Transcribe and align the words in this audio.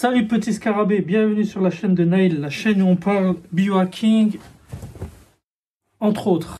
Salut 0.00 0.26
petit 0.26 0.54
scarabée, 0.54 1.02
bienvenue 1.02 1.44
sur 1.44 1.60
la 1.60 1.68
chaîne 1.68 1.94
de 1.94 2.04
Nail, 2.04 2.38
la 2.38 2.48
chaîne 2.48 2.80
où 2.80 2.86
on 2.86 2.96
parle 2.96 3.36
biohacking, 3.52 4.38
entre 6.00 6.26
autres. 6.28 6.56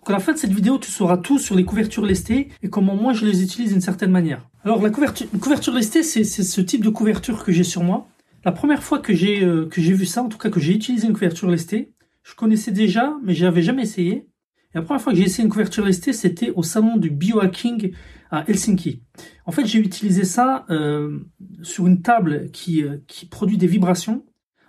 Donc 0.00 0.10
à 0.10 0.12
la 0.14 0.18
fin 0.18 0.32
de 0.32 0.38
cette 0.38 0.52
vidéo, 0.52 0.76
tu 0.76 0.90
sauras 0.90 1.16
tout 1.16 1.38
sur 1.38 1.54
les 1.54 1.64
couvertures 1.64 2.04
lestées 2.04 2.48
et 2.64 2.68
comment 2.68 2.96
moi 2.96 3.12
je 3.12 3.26
les 3.26 3.44
utilise 3.44 3.70
d'une 3.70 3.80
certaine 3.80 4.10
manière. 4.10 4.44
Alors 4.64 4.82
la 4.82 4.90
couverture, 4.90 5.28
une 5.32 5.38
couverture 5.38 5.72
lestée, 5.72 6.02
c'est 6.02 6.24
ce 6.24 6.60
type 6.60 6.82
de 6.82 6.90
couverture 6.90 7.44
que 7.44 7.52
j'ai 7.52 7.62
sur 7.62 7.84
moi. 7.84 8.08
La 8.44 8.50
première 8.50 8.82
fois 8.82 8.98
que 8.98 9.14
j'ai 9.14 9.44
euh, 9.44 9.68
que 9.68 9.80
j'ai 9.80 9.92
vu 9.92 10.04
ça, 10.04 10.24
en 10.24 10.28
tout 10.28 10.38
cas 10.38 10.50
que 10.50 10.58
j'ai 10.58 10.72
utilisé 10.72 11.06
une 11.06 11.12
couverture 11.12 11.48
lestée, 11.48 11.92
je 12.24 12.34
connaissais 12.34 12.72
déjà, 12.72 13.16
mais 13.22 13.34
je 13.34 13.44
n'avais 13.44 13.62
jamais 13.62 13.82
essayé. 13.82 14.26
La 14.74 14.82
première 14.82 15.02
fois 15.02 15.12
que 15.12 15.18
j'ai 15.18 15.24
essayé 15.24 15.44
une 15.44 15.50
couverture 15.50 15.84
lestée, 15.84 16.12
c'était 16.12 16.50
au 16.50 16.62
salon 16.62 16.96
du 16.96 17.10
biohacking 17.10 17.92
à 18.30 18.48
Helsinki. 18.48 19.02
En 19.44 19.52
fait, 19.52 19.66
j'ai 19.66 19.80
utilisé 19.80 20.24
ça 20.24 20.64
euh, 20.70 21.18
sur 21.62 21.88
une 21.88 22.02
table 22.02 22.50
qui, 22.52 22.84
euh, 22.84 22.98
qui 23.08 23.26
produit 23.26 23.56
des 23.56 23.66
vibrations, 23.66 24.24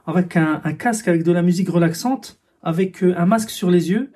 avec 0.07 0.35
un, 0.35 0.59
casque 0.73 1.07
avec 1.07 1.23
de 1.23 1.31
la 1.31 1.43
musique 1.43 1.69
relaxante, 1.69 2.39
avec 2.63 3.03
euh, 3.03 3.13
un 3.15 3.27
masque 3.27 3.51
sur 3.51 3.69
les 3.69 3.91
yeux 3.91 4.11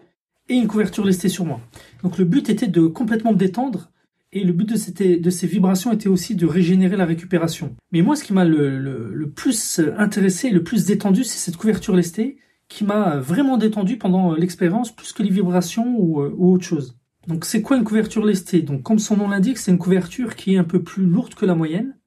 et 0.49 0.55
une 0.55 0.67
couverture 0.67 1.05
lestée 1.05 1.29
sur 1.29 1.45
moi. 1.45 1.61
Donc 2.01 2.17
le 2.17 2.25
but 2.25 2.49
était 2.49 2.67
de 2.67 2.87
complètement 2.87 3.33
me 3.33 3.37
détendre 3.37 3.91
et 4.31 4.43
le 4.43 4.53
but 4.53 4.67
de, 4.67 5.29
ces 5.29 5.47
vibrations 5.47 5.93
était 5.93 6.09
aussi 6.09 6.35
de 6.35 6.45
régénérer 6.45 6.97
la 6.97 7.05
récupération. 7.05 7.75
Mais 7.91 8.01
moi, 8.01 8.17
ce 8.17 8.23
qui 8.23 8.33
m'a 8.33 8.43
le, 8.43 9.31
plus 9.33 9.79
intéressé, 9.97 10.49
le 10.49 10.61
plus 10.61 10.85
détendu, 10.85 11.23
c'est 11.23 11.37
cette 11.37 11.55
couverture 11.55 11.95
lestée 11.95 12.37
qui 12.67 12.83
m'a 12.83 13.17
vraiment 13.17 13.57
détendu 13.57 13.97
pendant 13.97 14.33
l'expérience, 14.33 14.95
plus 14.95 15.13
que 15.13 15.23
les 15.23 15.29
vibrations 15.29 15.95
ou, 15.97 16.21
ou 16.21 16.53
autre 16.53 16.65
chose. 16.65 16.97
Donc 17.27 17.45
c'est 17.45 17.61
quoi 17.61 17.77
une 17.77 17.83
couverture 17.83 18.25
lestée? 18.25 18.61
Donc 18.61 18.83
comme 18.83 18.99
son 18.99 19.17
nom 19.17 19.29
l'indique, 19.29 19.57
c'est 19.57 19.71
une 19.71 19.77
couverture 19.77 20.35
qui 20.35 20.55
est 20.55 20.57
un 20.57 20.63
peu 20.63 20.83
plus 20.83 21.05
lourde 21.05 21.33
que 21.33 21.45
la 21.45 21.55
moyenne 21.55 21.97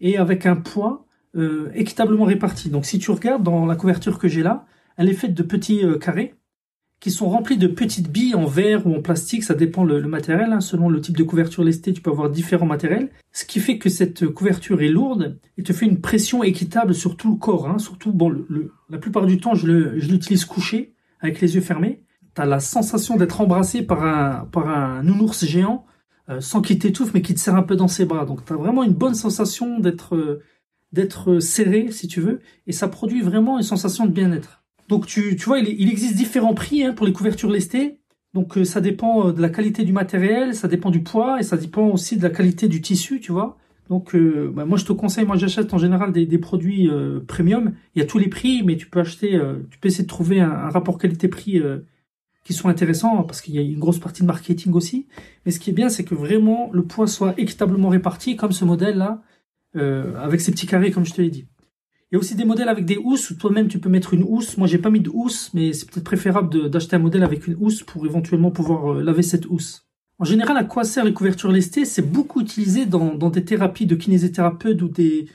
et 0.00 0.16
avec 0.16 0.46
un 0.46 0.56
poids 0.56 1.06
euh, 1.36 1.70
équitablement 1.74 2.24
réparti. 2.24 2.70
Donc 2.70 2.86
si 2.86 2.98
tu 2.98 3.10
regardes 3.10 3.42
dans 3.42 3.66
la 3.66 3.76
couverture 3.76 4.18
que 4.18 4.28
j'ai 4.28 4.42
là, 4.42 4.66
elle 4.96 5.08
est 5.08 5.14
faite 5.14 5.34
de 5.34 5.42
petits 5.42 5.84
euh, 5.84 5.98
carrés 5.98 6.34
qui 7.04 7.10
sont 7.10 7.28
remplis 7.28 7.58
de 7.58 7.66
petites 7.66 8.10
billes 8.10 8.34
en 8.34 8.46
verre 8.46 8.86
ou 8.86 8.94
en 8.96 9.02
plastique, 9.02 9.44
ça 9.44 9.52
dépend 9.52 9.84
le, 9.84 10.00
matériel. 10.08 10.54
Hein. 10.54 10.62
Selon 10.62 10.88
le 10.88 11.02
type 11.02 11.18
de 11.18 11.22
couverture 11.22 11.62
lestée, 11.62 11.92
tu 11.92 12.00
peux 12.00 12.08
avoir 12.08 12.30
différents 12.30 12.64
matériels. 12.64 13.10
Ce 13.30 13.44
qui 13.44 13.60
fait 13.60 13.76
que 13.76 13.90
cette 13.90 14.26
couverture 14.28 14.80
est 14.80 14.88
lourde 14.88 15.38
et 15.58 15.62
te 15.62 15.74
fait 15.74 15.84
une 15.84 16.00
pression 16.00 16.42
équitable 16.42 16.94
sur 16.94 17.18
tout 17.18 17.30
le 17.30 17.36
corps. 17.36 17.68
Hein. 17.68 17.76
Surtout, 17.76 18.10
bon, 18.10 18.30
le, 18.30 18.72
la 18.88 18.96
plupart 18.96 19.26
du 19.26 19.38
temps, 19.38 19.54
je 19.54 19.66
l'utilise 19.66 20.46
couché 20.46 20.94
avec 21.20 21.42
les 21.42 21.56
yeux 21.56 21.60
fermés 21.60 22.00
t'as 22.32 22.46
la 22.46 22.58
sensation 22.58 23.16
d'être 23.16 23.40
embrassé 23.42 23.82
par 23.82 24.02
un, 24.02 24.46
par 24.46 24.68
un 24.68 25.04
nounours 25.04 25.44
géant, 25.44 25.84
euh, 26.30 26.40
sans 26.40 26.62
qu'il 26.62 26.80
t'étouffe, 26.80 27.12
mais 27.12 27.22
qui 27.22 27.34
te 27.34 27.38
serre 27.38 27.54
un 27.54 27.62
peu 27.62 27.76
dans 27.76 27.86
ses 27.86 28.06
bras. 28.06 28.24
Donc 28.24 28.46
t'as 28.46 28.56
vraiment 28.56 28.82
une 28.82 28.94
bonne 28.94 29.14
sensation 29.14 29.78
d'être 29.78 30.40
d'être 30.90 31.38
serré, 31.38 31.92
si 31.92 32.08
tu 32.08 32.20
veux, 32.20 32.40
et 32.66 32.72
ça 32.72 32.88
produit 32.88 33.20
vraiment 33.20 33.58
une 33.58 33.62
sensation 33.62 34.06
de 34.06 34.10
bien-être. 34.10 34.63
Donc 34.88 35.06
tu, 35.06 35.36
tu 35.36 35.44
vois, 35.44 35.58
il, 35.58 35.88
existe 35.88 36.14
différents 36.14 36.54
prix 36.54 36.84
hein, 36.84 36.92
pour 36.92 37.06
les 37.06 37.12
couvertures 37.12 37.50
lestées. 37.50 37.98
Donc 38.34 38.58
euh, 38.58 38.64
ça 38.64 38.80
dépend 38.80 39.32
de 39.32 39.40
la 39.40 39.48
qualité 39.48 39.84
du 39.84 39.92
matériel, 39.92 40.54
ça 40.54 40.68
dépend 40.68 40.90
du 40.90 41.02
poids, 41.02 41.40
et 41.40 41.42
ça 41.42 41.56
dépend 41.56 41.86
aussi 41.88 42.16
de 42.16 42.22
la 42.22 42.30
qualité 42.30 42.68
du 42.68 42.80
tissu, 42.80 43.20
tu 43.20 43.32
vois. 43.32 43.58
Donc 43.90 44.16
bah, 44.16 44.64
moi 44.64 44.78
je 44.78 44.86
te 44.86 44.94
conseille, 44.94 45.26
moi 45.26 45.36
j'achète 45.36 45.74
en 45.74 45.78
général 45.78 46.10
des, 46.10 46.24
des 46.24 46.38
produits 46.38 46.90
premium. 47.28 47.74
Il 47.94 47.98
y 47.98 48.02
a 48.02 48.06
tous 48.06 48.18
les 48.18 48.28
prix, 48.28 48.62
mais 48.62 48.78
tu 48.78 48.86
peux 48.86 49.00
acheter, 49.00 49.38
tu 49.70 49.78
peux 49.78 49.88
essayer 49.88 50.04
de 50.04 50.08
trouver 50.08 50.40
un, 50.40 50.50
un 50.50 50.70
rapport 50.70 50.96
qualité-prix 50.96 51.60
qui 52.44 52.52
sont 52.52 52.68
intéressants 52.68 53.24
parce 53.24 53.40
qu'il 53.40 53.54
y 53.54 53.58
a 53.58 53.62
une 53.62 53.78
grosse 53.78 53.98
partie 53.98 54.22
de 54.22 54.26
marketing 54.26 54.72
aussi. 54.74 55.06
Mais 55.44 55.52
ce 55.52 55.58
qui 55.58 55.70
est 55.70 55.72
bien, 55.72 55.88
c'est 55.88 56.04
que 56.04 56.14
vraiment 56.14 56.70
le 56.72 56.84
poids 56.84 57.06
soit 57.06 57.34
équitablement 57.38 57.88
réparti, 57.88 58.36
comme 58.36 58.52
ce 58.52 58.64
modèle-là, 58.64 59.22
euh, 59.76 60.14
avec 60.16 60.40
ces 60.40 60.52
petits 60.52 60.66
carrés, 60.66 60.90
comme 60.90 61.04
je 61.04 61.14
te 61.14 61.22
l'ai 61.22 61.30
dit. 61.30 61.46
Il 62.14 62.18
y 62.18 62.18
a 62.18 62.20
aussi 62.20 62.36
des 62.36 62.44
modèles 62.44 62.68
avec 62.68 62.84
des 62.84 62.96
housses 62.96 63.30
où 63.30 63.34
toi-même 63.34 63.66
tu 63.66 63.80
peux 63.80 63.88
mettre 63.88 64.14
une 64.14 64.22
housse. 64.22 64.56
Moi, 64.56 64.68
j'ai 64.68 64.78
pas 64.78 64.88
mis 64.88 65.00
de 65.00 65.10
housse, 65.12 65.50
mais 65.52 65.72
c'est 65.72 65.90
peut-être 65.90 66.04
préférable 66.04 66.70
d'acheter 66.70 66.94
un 66.94 67.00
modèle 67.00 67.24
avec 67.24 67.48
une 67.48 67.56
housse 67.58 67.82
pour 67.82 68.06
éventuellement 68.06 68.52
pouvoir 68.52 68.92
euh, 68.92 69.02
laver 69.02 69.24
cette 69.24 69.46
housse. 69.46 69.88
En 70.20 70.24
général, 70.24 70.56
à 70.56 70.62
quoi 70.62 70.84
sert 70.84 71.04
les 71.04 71.12
couvertures 71.12 71.50
lestées? 71.50 71.84
C'est 71.84 72.08
beaucoup 72.08 72.40
utilisé 72.40 72.86
dans, 72.86 73.16
des 73.16 73.44
thérapies 73.44 73.86
de 73.86 73.96
kinésithérapeute 73.96 74.80
ou 74.80 74.88
des, 74.88 75.26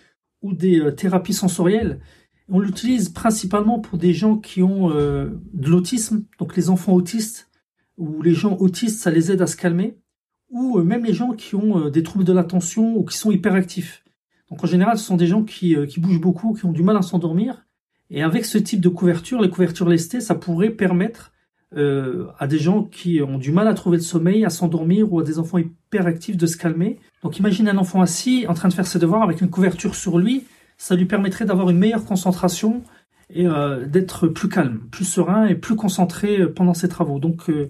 euh, 0.46 0.92
thérapies 0.92 1.34
sensorielles. 1.34 2.00
On 2.48 2.62
l'utilise 2.62 3.10
principalement 3.10 3.80
pour 3.82 3.98
des 3.98 4.14
gens 4.14 4.38
qui 4.38 4.64
ont 4.64 4.90
euh, 4.90 5.32
de 5.52 5.68
l'autisme, 5.68 6.24
donc 6.40 6.56
les 6.56 6.70
enfants 6.70 6.94
autistes 6.94 7.50
ou 7.98 8.22
les 8.22 8.34
gens 8.34 8.56
autistes, 8.56 9.02
ça 9.02 9.12
les 9.12 9.34
aide 9.34 9.42
à 9.42 9.48
se 9.48 9.58
calmer, 9.58 9.98
ou 10.50 10.80
même 10.80 11.04
les 11.04 11.14
gens 11.14 11.34
qui 11.34 11.56
ont 11.56 11.90
des 11.90 12.04
troubles 12.04 12.24
de 12.24 12.32
l'attention 12.32 12.96
ou 12.96 13.04
qui 13.04 13.18
sont 13.18 13.32
hyperactifs. 13.32 14.02
Donc 14.50 14.64
en 14.64 14.68
général, 14.68 14.98
ce 14.98 15.06
sont 15.06 15.18
des 15.18 15.28
gens 15.28 15.44
qui, 15.44 15.76
qui 15.88 16.00
bougent 16.00 16.22
beaucoup, 16.22 16.54
qui 16.54 16.66
ont 16.66 16.72
du 16.72 16.84
mal 16.84 16.98
à 16.98 17.02
s'endormir. 17.02 17.66
Et 18.10 18.24
avec 18.24 18.46
ce 18.46 18.58
type 18.58 18.82
de 18.82 18.90
couverture, 18.90 19.42
les 19.42 19.50
couvertures 19.50 19.88
lestées, 19.88 20.22
ça 20.22 20.36
pourrait 20.36 20.72
permettre 20.72 21.32
à 21.76 22.48
des 22.48 22.58
gens 22.58 22.84
qui 22.84 23.22
ont 23.22 23.38
du 23.38 23.52
mal 23.52 23.68
à 23.68 23.76
trouver 23.76 23.98
le 23.98 24.04
sommeil, 24.04 24.44
à 24.44 24.50
s'endormir, 24.50 25.14
ou 25.14 25.20
à 25.20 25.24
des 25.24 25.38
enfants 25.38 25.60
hyperactifs 25.60 26.36
de 26.36 26.48
se 26.48 26.58
calmer. 26.58 26.98
Donc 27.22 27.38
imagine 27.38 27.70
un 27.70 27.78
enfant 27.78 28.02
assis 28.02 28.48
en 28.48 28.56
train 28.56 28.70
de 28.70 28.74
faire 28.74 28.88
ses 28.88 28.98
devoirs 28.98 29.22
avec 29.22 29.42
une 29.42 29.52
couverture 29.52 29.94
sur 29.94 30.18
lui, 30.18 30.46
ça 30.80 30.96
lui 30.96 31.06
permettrait 31.06 31.46
d'avoir 31.46 31.70
une 31.70 31.78
meilleure 31.78 32.06
concentration 32.06 32.82
et 33.30 33.46
euh, 33.46 33.86
d'être 33.86 34.28
plus 34.28 34.50
calme, 34.50 34.80
plus 34.90 35.06
serein 35.06 35.46
et 35.46 35.54
plus 35.54 35.76
concentré 35.76 36.40
euh, 36.40 36.52
pendant 36.52 36.74
ses 36.74 36.88
travaux. 36.88 37.20
Donc, 37.20 37.50
euh, 37.50 37.70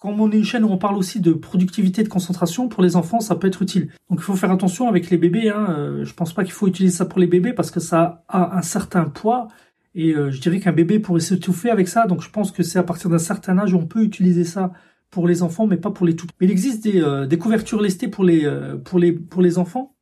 comme 0.00 0.20
on 0.20 0.30
est 0.32 0.36
une 0.36 0.44
chaîne 0.44 0.64
où 0.64 0.68
on 0.68 0.78
parle 0.78 0.96
aussi 0.96 1.20
de 1.20 1.32
productivité 1.32 2.00
et 2.00 2.04
de 2.04 2.08
concentration, 2.08 2.68
pour 2.68 2.82
les 2.82 2.96
enfants, 2.96 3.20
ça 3.20 3.36
peut 3.36 3.46
être 3.46 3.62
utile. 3.62 3.90
Donc, 4.10 4.18
il 4.18 4.24
faut 4.24 4.34
faire 4.34 4.50
attention 4.50 4.88
avec 4.88 5.10
les 5.10 5.16
bébés. 5.16 5.50
Hein. 5.50 5.66
Euh, 5.70 6.04
je 6.04 6.12
pense 6.14 6.32
pas 6.32 6.42
qu'il 6.42 6.52
faut 6.52 6.66
utiliser 6.66 6.96
ça 6.96 7.04
pour 7.04 7.20
les 7.20 7.28
bébés 7.28 7.52
parce 7.52 7.70
que 7.70 7.78
ça 7.78 8.24
a 8.26 8.56
un 8.58 8.62
certain 8.62 9.04
poids. 9.04 9.46
Et 9.94 10.12
je 10.12 10.40
dirais 10.40 10.60
qu'un 10.60 10.72
bébé 10.72 11.00
pourrait 11.00 11.20
s'étouffer 11.20 11.70
avec 11.70 11.88
ça. 11.88 12.06
Donc, 12.06 12.22
je 12.22 12.30
pense 12.30 12.52
que 12.52 12.62
c'est 12.62 12.78
à 12.78 12.82
partir 12.82 13.10
d'un 13.10 13.18
certain 13.18 13.58
âge 13.58 13.74
où 13.74 13.76
on 13.76 13.86
peut 13.86 14.02
utiliser 14.02 14.44
ça 14.44 14.72
pour 15.10 15.26
les 15.26 15.42
enfants, 15.42 15.66
mais 15.66 15.76
pas 15.76 15.90
pour 15.90 16.06
les 16.06 16.14
tout. 16.14 16.28
Mais 16.40 16.46
il 16.46 16.50
existe 16.52 16.84
des, 16.84 17.26
des 17.28 17.38
couvertures 17.38 17.80
lestées 17.80 18.08
pour 18.08 18.22
les, 18.22 18.48
pour 18.84 19.00
les, 19.00 19.12
pour 19.12 19.42
les 19.42 19.58
enfants 19.58 19.96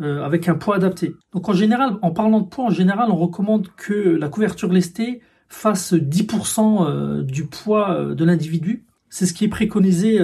euh, 0.00 0.24
avec 0.24 0.48
un 0.48 0.56
poids 0.56 0.74
adapté. 0.74 1.14
Donc 1.32 1.48
en 1.48 1.52
général, 1.52 1.98
en 2.02 2.10
parlant 2.10 2.40
de 2.40 2.48
poids, 2.48 2.64
en 2.64 2.70
général, 2.70 3.12
on 3.12 3.16
recommande 3.16 3.68
que 3.76 3.94
la 3.94 4.28
couverture 4.28 4.72
lestée 4.72 5.20
fasse 5.54 5.92
10% 5.94 6.86
euh, 6.86 7.22
du 7.22 7.46
poids 7.46 7.92
euh, 7.92 8.14
de 8.14 8.24
l'individu. 8.24 8.84
C'est 9.08 9.26
ce 9.26 9.32
qui 9.32 9.44
est 9.44 9.48
préconisé 9.48 10.18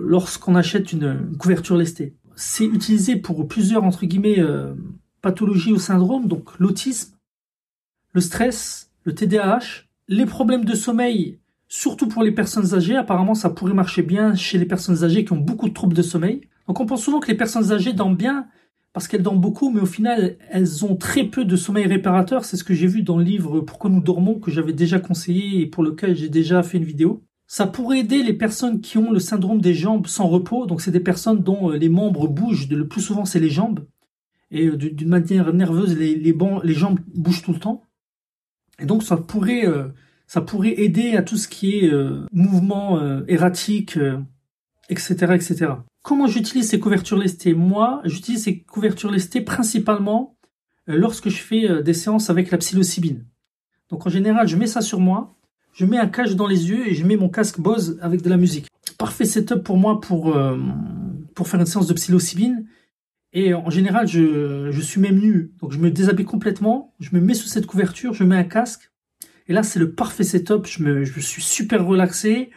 lorsqu'on 0.00 0.54
achète 0.54 0.92
une, 0.92 1.34
couverture 1.38 1.78
lestée. 1.78 2.14
C'est 2.36 2.66
utilisé 2.66 3.16
pour 3.16 3.48
plusieurs 3.48 3.84
entre 3.84 4.04
guillemets 4.04 4.36
pathologies 5.22 5.72
ou 5.72 5.78
syndromes, 5.78 6.28
donc 6.28 6.50
l'autisme, 6.58 7.14
le 8.12 8.20
stress, 8.20 8.90
le 9.04 9.14
TDAH, 9.14 9.86
les 10.08 10.26
problèmes 10.26 10.66
de 10.66 10.74
sommeil, 10.74 11.38
surtout 11.68 12.06
pour 12.06 12.22
les 12.22 12.32
personnes 12.32 12.74
âgées. 12.74 12.96
Apparemment, 12.96 13.34
ça 13.34 13.48
pourrait 13.48 13.72
marcher 13.72 14.02
bien 14.02 14.34
chez 14.34 14.58
les 14.58 14.66
personnes 14.66 15.04
âgées 15.04 15.24
qui 15.24 15.32
ont 15.32 15.38
beaucoup 15.38 15.70
de 15.70 15.74
troubles 15.74 15.96
de 15.96 16.02
sommeil. 16.02 16.42
Donc 16.68 16.80
on 16.80 16.86
pense 16.86 17.02
souvent 17.02 17.20
que 17.20 17.28
les 17.28 17.36
personnes 17.36 17.72
âgées 17.72 17.94
dorment 17.94 18.16
bien, 18.16 18.46
parce 18.94 19.08
qu'elles 19.08 19.24
dorment 19.24 19.40
beaucoup, 19.40 19.70
mais 19.70 19.80
au 19.80 19.86
final, 19.86 20.38
elles 20.50 20.84
ont 20.84 20.94
très 20.94 21.24
peu 21.24 21.44
de 21.44 21.56
sommeil 21.56 21.84
réparateur. 21.86 22.44
C'est 22.44 22.56
ce 22.56 22.62
que 22.62 22.74
j'ai 22.74 22.86
vu 22.86 23.02
dans 23.02 23.18
le 23.18 23.24
livre 23.24 23.60
Pourquoi 23.60 23.90
nous 23.90 24.00
dormons, 24.00 24.38
que 24.38 24.52
j'avais 24.52 24.72
déjà 24.72 25.00
conseillé 25.00 25.62
et 25.62 25.66
pour 25.66 25.82
lequel 25.82 26.16
j'ai 26.16 26.28
déjà 26.28 26.62
fait 26.62 26.78
une 26.78 26.84
vidéo. 26.84 27.24
Ça 27.48 27.66
pourrait 27.66 27.98
aider 27.98 28.22
les 28.22 28.32
personnes 28.32 28.80
qui 28.80 28.96
ont 28.96 29.10
le 29.10 29.18
syndrome 29.18 29.60
des 29.60 29.74
jambes 29.74 30.06
sans 30.06 30.28
repos. 30.28 30.66
Donc, 30.66 30.80
c'est 30.80 30.92
des 30.92 31.00
personnes 31.00 31.42
dont 31.42 31.72
euh, 31.72 31.76
les 31.76 31.88
membres 31.88 32.28
bougent. 32.28 32.68
Le 32.70 32.86
plus 32.86 33.00
souvent, 33.00 33.24
c'est 33.24 33.40
les 33.40 33.50
jambes. 33.50 33.84
Et 34.52 34.66
euh, 34.66 34.76
d'une 34.76 35.08
manière 35.08 35.52
nerveuse, 35.52 35.98
les, 35.98 36.74
jambes 36.74 37.00
bougent 37.16 37.42
tout 37.42 37.52
le 37.52 37.58
temps. 37.58 37.82
Et 38.78 38.86
donc, 38.86 39.02
ça 39.02 39.16
pourrait, 39.16 39.66
euh, 39.66 39.88
ça 40.28 40.40
pourrait 40.40 40.80
aider 40.80 41.16
à 41.16 41.22
tout 41.22 41.36
ce 41.36 41.48
qui 41.48 41.78
est 41.78 41.92
mouvement 42.32 43.00
erratique, 43.26 43.98
etc., 44.88 45.34
etc. 45.34 45.66
Comment 46.04 46.26
j'utilise 46.26 46.68
ces 46.68 46.78
couvertures 46.78 47.16
lestées? 47.16 47.54
Moi, 47.54 48.02
j'utilise 48.04 48.42
ces 48.44 48.60
couvertures 48.60 49.10
lestées 49.10 49.40
principalement 49.40 50.36
euh, 50.90 50.98
lorsque 50.98 51.30
je 51.30 51.38
fais 51.38 51.66
euh, 51.66 51.80
des 51.80 51.94
séances 51.94 52.28
avec 52.28 52.50
la 52.50 52.58
psilocybine. 52.58 53.24
Donc 53.88 54.06
en 54.06 54.10
général, 54.10 54.46
je 54.46 54.56
mets 54.56 54.66
ça 54.66 54.82
sur 54.82 55.00
moi, 55.00 55.34
je 55.72 55.86
mets 55.86 55.96
un 55.96 56.06
cache 56.06 56.36
dans 56.36 56.46
les 56.46 56.68
yeux 56.68 56.86
et 56.86 56.94
je 56.94 57.06
mets 57.06 57.16
mon 57.16 57.30
casque 57.30 57.58
Bose 57.58 57.98
avec 58.02 58.20
de 58.20 58.28
la 58.28 58.36
musique. 58.36 58.66
Parfait 58.98 59.24
setup 59.24 59.62
pour 59.62 59.78
moi 59.78 59.98
pour, 59.98 60.36
euh, 60.36 60.58
pour 61.34 61.48
faire 61.48 61.58
une 61.58 61.64
séance 61.64 61.86
de 61.86 61.94
psilocybine. 61.94 62.66
Et 63.32 63.54
en 63.54 63.70
général, 63.70 64.06
je, 64.06 64.68
je 64.70 64.80
suis 64.82 65.00
même 65.00 65.18
nu. 65.18 65.52
Donc 65.62 65.72
je 65.72 65.78
me 65.78 65.90
déshabille 65.90 66.26
complètement, 66.26 66.92
je 67.00 67.16
me 67.16 67.20
mets 67.20 67.32
sous 67.32 67.48
cette 67.48 67.64
couverture, 67.64 68.12
je 68.12 68.24
mets 68.24 68.36
un 68.36 68.44
casque. 68.44 68.92
Et 69.48 69.54
là, 69.54 69.62
c'est 69.62 69.78
le 69.78 69.94
parfait 69.94 70.22
setup. 70.22 70.66
Je, 70.66 70.82
me, 70.82 71.04
je 71.04 71.20
suis 71.20 71.42
super 71.42 71.86
relaxé 71.86 72.50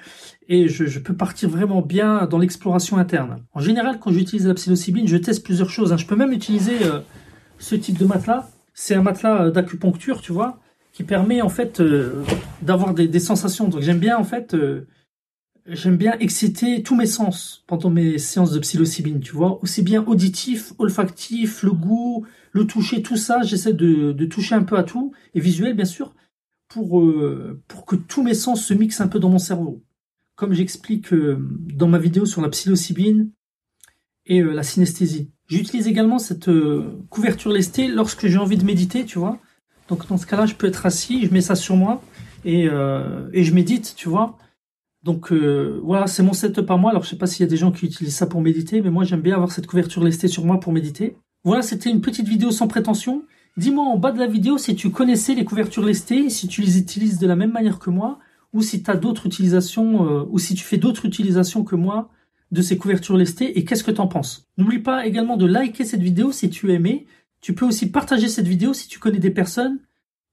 et 0.49 0.69
je, 0.69 0.99
peux 0.99 1.13
partir 1.13 1.49
vraiment 1.49 1.81
bien 1.81 2.25
dans 2.25 2.37
l'exploration 2.37 2.97
interne. 2.97 3.43
En 3.53 3.59
général, 3.59 3.99
quand 3.99 4.11
j'utilise 4.11 4.47
la 4.47 4.53
psilocybine, 4.53 5.07
je 5.07 5.17
teste 5.17 5.43
plusieurs 5.43 5.69
choses. 5.69 5.91
Hein. 5.91 5.97
Je 5.97 6.05
peux 6.05 6.15
même 6.15 6.31
utiliser 6.31 6.83
euh, 6.83 6.99
ce 7.59 7.75
type 7.75 7.97
de 7.97 8.05
matelas. 8.05 8.49
C'est 8.73 8.95
un 8.95 9.01
matelas 9.01 9.43
euh, 9.43 9.51
d'acupuncture, 9.51 10.21
tu 10.21 10.31
vois, 10.31 10.59
qui 10.93 11.03
permet 11.03 11.41
en 11.41 11.49
fait 11.49 11.81
euh, 11.81 12.23
d'avoir 12.61 12.93
des, 12.93 13.19
sensations. 13.19 13.67
Donc 13.67 13.81
j'aime 13.81 13.99
bien 13.99 14.17
en 14.17 14.23
fait 14.23 14.55
j'aime 15.69 15.97
bien 15.97 16.13
exciter 16.19 16.81
tous 16.81 16.95
mes 16.95 17.05
sens 17.05 17.65
pendant 17.67 17.89
mes 17.89 18.17
séances 18.17 18.51
de 18.51 18.59
psilocybine, 18.59 19.19
tu 19.19 19.33
vois, 19.33 19.61
aussi 19.61 19.81
bien 19.81 20.01
auditif, 20.05 20.71
olfactif, 20.77 21.61
le 21.61 21.71
goût, 21.71 22.25
le 22.53 22.65
toucher, 22.65 23.01
tout 23.01 23.17
ça, 23.17 23.41
j'essaie 23.41 23.73
de, 23.73 24.13
de, 24.13 24.25
toucher 24.25 24.55
un 24.55 24.63
peu 24.63 24.77
à 24.77 24.83
tout, 24.83 25.11
et 25.35 25.41
visuel 25.41 25.73
bien 25.73 25.83
sûr, 25.83 26.15
pour, 26.69 27.03
pour 27.67 27.85
que 27.85 27.97
tous 27.97 28.23
mes 28.23 28.33
sens 28.33 28.63
se 28.63 28.73
mixent 28.73 29.01
un 29.01 29.09
peu 29.09 29.19
dans 29.19 29.27
mon 29.27 29.39
cerveau. 29.39 29.83
Comme 30.37 30.53
j'explique 30.53 31.11
euh, 31.11 31.37
dans 31.73 31.89
ma 31.89 31.99
vidéo 31.99 32.25
sur 32.25 32.41
la 32.41 32.47
psilocybine 32.47 33.31
et 34.25 34.39
euh, 34.39 34.53
la 34.53 34.63
synesthésie. 34.63 35.29
J'utilise 35.49 35.87
également 35.87 36.19
cette 36.19 36.49
couverture 37.09 37.51
lestée 37.51 37.89
lorsque 37.89 38.27
j'ai 38.27 38.37
envie 38.37 38.57
de 38.57 38.65
méditer, 38.65 39.03
tu 39.03 39.19
vois. 39.19 39.39
Donc 39.89 40.07
dans 40.07 40.17
ce 40.17 40.25
cas-là, 40.25 40.45
je 40.45 40.55
peux 40.55 40.67
être 40.67 40.85
assis, 40.85 41.25
je 41.25 41.33
mets 41.33 41.41
ça 41.41 41.55
sur 41.55 41.75
moi 41.75 42.01
et, 42.43 42.65
je 42.65 43.53
médite, 43.53 43.93
tu 43.95 44.09
vois. 44.09 44.37
Donc 45.07 45.31
euh, 45.31 45.79
voilà, 45.83 46.05
c'est 46.07 46.21
mon 46.21 46.33
setup 46.33 46.69
à 46.69 46.75
moi. 46.75 46.91
Alors 46.91 47.03
je 47.03 47.09
sais 47.09 47.15
pas 47.15 47.27
s'il 47.27 47.45
y 47.45 47.47
a 47.47 47.49
des 47.49 47.55
gens 47.55 47.71
qui 47.71 47.85
utilisent 47.85 48.17
ça 48.17 48.27
pour 48.27 48.41
méditer, 48.41 48.81
mais 48.81 48.89
moi 48.89 49.05
j'aime 49.05 49.21
bien 49.21 49.35
avoir 49.35 49.53
cette 49.53 49.65
couverture 49.65 50.03
lestée 50.03 50.27
sur 50.27 50.43
moi 50.43 50.59
pour 50.59 50.73
méditer. 50.73 51.15
Voilà, 51.45 51.61
c'était 51.61 51.89
une 51.89 52.01
petite 52.01 52.27
vidéo 52.27 52.51
sans 52.51 52.67
prétention. 52.67 53.23
Dis-moi 53.55 53.85
en 53.85 53.97
bas 53.97 54.11
de 54.11 54.19
la 54.19 54.27
vidéo 54.27 54.57
si 54.57 54.75
tu 54.75 54.91
connaissais 54.91 55.33
les 55.33 55.45
couvertures 55.45 55.85
lestées, 55.85 56.29
si 56.29 56.49
tu 56.49 56.61
les 56.61 56.77
utilises 56.77 57.19
de 57.19 57.25
la 57.25 57.37
même 57.37 57.53
manière 57.53 57.79
que 57.79 57.89
moi, 57.89 58.19
ou 58.53 58.61
si 58.61 58.83
tu 58.83 58.91
as 58.91 58.95
d'autres 58.95 59.25
utilisations, 59.25 60.07
euh, 60.07 60.25
ou 60.29 60.39
si 60.39 60.55
tu 60.55 60.63
fais 60.63 60.77
d'autres 60.77 61.05
utilisations 61.05 61.63
que 61.63 61.75
moi 61.75 62.09
de 62.51 62.61
ces 62.61 62.77
couvertures 62.77 63.17
lestées, 63.17 63.57
et 63.57 63.65
qu'est-ce 63.65 63.83
que 63.83 63.91
tu 63.91 64.01
en 64.01 64.07
penses? 64.07 64.47
N'oublie 64.57 64.79
pas 64.79 65.05
également 65.05 65.37
de 65.37 65.45
liker 65.45 65.83
cette 65.83 66.01
vidéo 66.01 66.31
si 66.31 66.49
tu 66.49 66.71
as 66.71 66.75
aimé. 66.75 67.05
Tu 67.41 67.53
peux 67.53 67.65
aussi 67.65 67.91
partager 67.91 68.29
cette 68.29 68.47
vidéo 68.47 68.73
si 68.73 68.87
tu 68.87 68.99
connais 68.99 69.19
des 69.19 69.31
personnes 69.31 69.79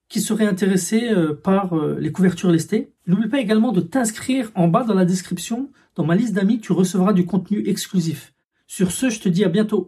qui 0.08 0.20
seraient 0.20 0.46
intéressés 0.46 1.08
euh, 1.10 1.34
par 1.34 1.76
euh, 1.76 1.98
les 1.98 2.12
couvertures 2.12 2.50
lestées. 2.50 2.92
N'oublie 3.06 3.28
pas 3.28 3.40
également 3.40 3.72
de 3.72 3.80
t'inscrire 3.80 4.50
en 4.54 4.68
bas 4.68 4.84
dans 4.84 4.94
la 4.94 5.04
description. 5.04 5.70
Dans 5.96 6.04
ma 6.04 6.14
liste 6.14 6.34
d'amis, 6.34 6.60
tu 6.60 6.72
recevras 6.72 7.12
du 7.12 7.26
contenu 7.26 7.66
exclusif. 7.68 8.32
Sur 8.66 8.92
ce, 8.92 9.10
je 9.10 9.20
te 9.20 9.28
dis 9.28 9.44
à 9.44 9.48
bientôt. 9.48 9.82